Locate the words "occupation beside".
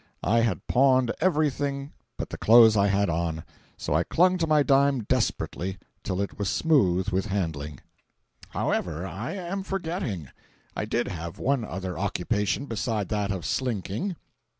11.99-13.09